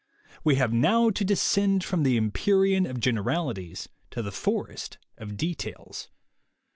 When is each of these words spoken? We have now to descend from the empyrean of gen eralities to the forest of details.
We 0.43 0.55
have 0.55 0.73
now 0.73 1.11
to 1.11 1.23
descend 1.23 1.83
from 1.83 2.01
the 2.01 2.17
empyrean 2.17 2.87
of 2.87 2.99
gen 2.99 3.17
eralities 3.19 3.87
to 4.09 4.23
the 4.23 4.31
forest 4.31 4.97
of 5.19 5.37
details. 5.37 6.09